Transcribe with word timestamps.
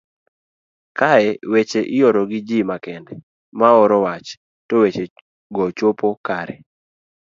kae 0.99 1.27
weche 1.53 1.81
ioro 1.97 2.21
gi 2.31 2.39
gi 2.47 2.59
makende 2.69 3.13
maoro 3.59 3.97
wach 4.05 4.29
to 4.67 4.75
weche 4.83 5.03
go 5.55 5.65
chopo 5.77 6.07
kar 6.27 6.49